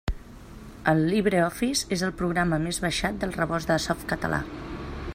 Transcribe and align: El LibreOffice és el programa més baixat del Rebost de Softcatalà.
El 0.93 1.03
LibreOffice 1.09 1.91
és 1.97 2.05
el 2.09 2.15
programa 2.23 2.61
més 2.65 2.83
baixat 2.87 3.23
del 3.25 3.39
Rebost 3.43 3.75
de 3.75 3.79
Softcatalà. 3.89 4.43